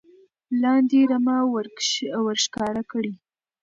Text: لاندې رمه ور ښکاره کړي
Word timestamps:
لاندې 0.61 0.99
رمه 1.11 1.37
ور 2.25 2.37
ښکاره 2.43 2.83
کړي 2.91 3.13